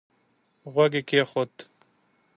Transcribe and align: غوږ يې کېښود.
غوږ 0.73 0.91
يې 0.97 1.01
کېښود. 1.09 1.53